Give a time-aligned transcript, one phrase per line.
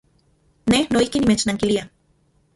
[0.71, 1.87] Ne noijkon nimechnankilia.